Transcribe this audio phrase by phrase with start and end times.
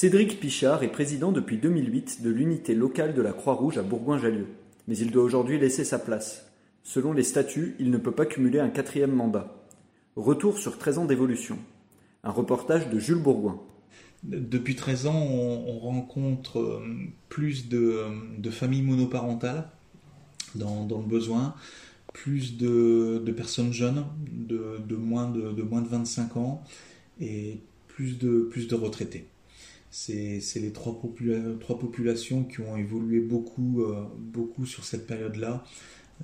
[0.00, 4.46] Cédric Pichard est président depuis 2008 de l'unité locale de la Croix-Rouge à Bourgoin-Jallieu.
[4.86, 6.46] Mais il doit aujourd'hui laisser sa place.
[6.84, 9.60] Selon les statuts, il ne peut pas cumuler un quatrième mandat.
[10.14, 11.58] Retour sur 13 ans d'évolution.
[12.22, 13.60] Un reportage de Jules Bourgoin.
[14.22, 16.80] Depuis 13 ans, on, on rencontre euh,
[17.28, 19.68] plus de, euh, de familles monoparentales
[20.54, 21.56] dans, le besoin,
[22.12, 26.62] plus de, personnes jeunes de, moins de, moins de 25 ans
[27.20, 29.26] et plus de retraités.
[29.90, 31.00] C'est les trois,
[31.60, 35.64] trois, populations qui ont évolué beaucoup, euh, beaucoup sur cette période-là.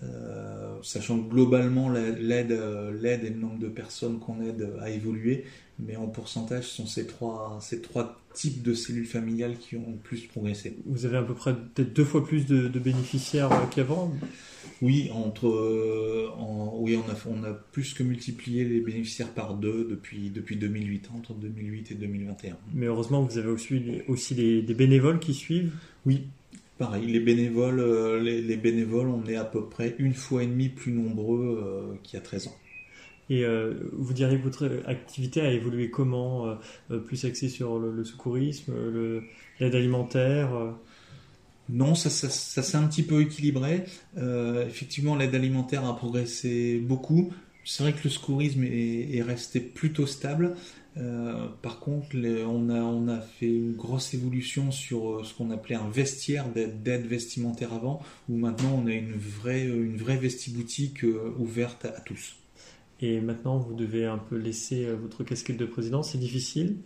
[0.03, 2.59] Euh, sachant que globalement l'aide
[3.01, 5.45] l'aide et le nombre de personnes qu'on aide a évolué,
[5.79, 9.93] mais en pourcentage ce sont ces trois, ces trois types de cellules familiales qui ont
[9.93, 10.77] le plus progressé.
[10.85, 14.13] Vous avez à peu près peut-être deux fois plus de bénéficiaires qu'avant?
[14.85, 19.55] Oui, entre, euh, en, oui on, a, on a plus que multiplié les bénéficiaires par
[19.55, 22.59] deux depuis, depuis 2008, entre 2008 et 2021.
[22.75, 25.73] Mais heureusement vous avez aussi, aussi les, des bénévoles qui suivent
[26.05, 26.25] Oui,
[26.77, 30.47] Pareil, les bénévoles, euh, les, les, bénévoles, on est à peu près une fois et
[30.47, 32.57] demie plus nombreux euh, qu'il y a 13 ans.
[33.31, 36.59] Et euh, vous diriez que votre activité a évolué comment
[36.91, 38.75] euh, Plus axée sur le, le secourisme,
[39.61, 40.51] l'aide alimentaire
[41.69, 42.29] Non, ça, ça,
[42.63, 43.85] s'est un petit peu équilibré.
[44.17, 47.33] effectivement, l'aide alimentaire a progressé beaucoup.
[47.65, 50.57] C'est vrai que le secourisme est, est resté plutôt stable.
[50.97, 55.89] Euh, par contre, on, a, fait une grosse évolution sur euh, ce qu'on appelait un
[55.89, 61.85] vestiaire d'aide vestimentaire avant, où maintenant on a une vraie, une vraie vestiboutique euh, ouverte
[61.85, 62.37] à, à, tous.
[63.01, 66.77] Et maintenant, vous devez un peu laisser votre casquette de président, c'est difficile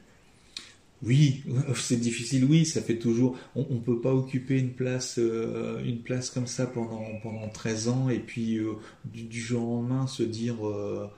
[1.03, 1.43] oui,
[1.77, 3.37] c'est difficile, oui, ça fait toujours.
[3.55, 7.89] On ne peut pas occuper une place, euh, une place comme ça pendant, pendant 13
[7.89, 11.09] ans et puis euh, du, jour au lendemain se dire euh,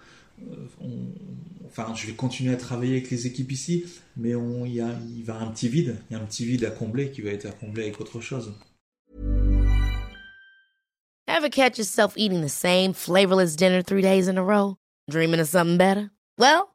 [1.66, 3.84] enfin, je vais continuer à travailler avec les équipes ici,
[4.16, 4.30] mais
[4.66, 6.70] il, y a, il va un petit vide, il y a un petit vide à
[6.70, 8.52] combler qui va être à combler avec autre chose.
[11.26, 14.76] Ever catch yourself eating the same flavorless dinner three days in a row?
[15.08, 16.10] Dreaming of something better?
[16.36, 16.74] Well,